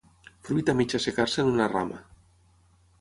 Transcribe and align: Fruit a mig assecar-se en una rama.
Fruit 0.47 0.71
a 0.71 0.73
mig 0.79 0.95
assecar-se 0.99 1.43
en 1.45 1.51
una 1.53 1.67
rama. 1.75 2.01